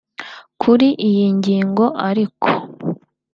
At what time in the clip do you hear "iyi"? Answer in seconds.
1.07-1.27